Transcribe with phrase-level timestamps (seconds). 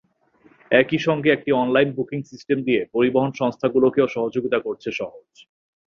[0.71, 5.29] একই সঙ্গে একটি অনলাইন বুকিং সিস্টেম দিয়ে পরিবহন সংস্থাগুলোকেও সহযোগিতা করছে সহজ।